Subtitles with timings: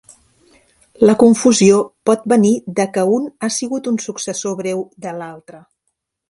[1.09, 1.77] La confusió
[2.11, 5.63] pot venir de que un ha sigut un successor breu de l"altre.